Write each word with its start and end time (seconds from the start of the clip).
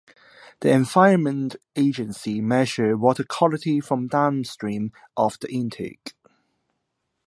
The 0.61 0.71
Environment 0.71 1.55
Agency 1.75 2.41
measure 2.41 2.97
water 2.97 3.23
quality 3.23 3.79
from 3.79 4.07
downstream 4.07 4.93
of 5.15 5.37
the 5.41 5.51
intake. 5.53 6.15